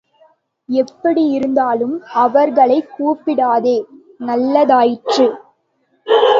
எப்படியிருந்தாலும் 0.69 1.99
அவர்களைக் 2.13 2.89
கூப்பிடாததே 2.99 3.83
நல்லதாயிற்று. 4.19 5.27